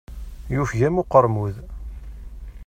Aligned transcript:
Yufeg-am 0.53 0.95
uqermud. 1.01 1.55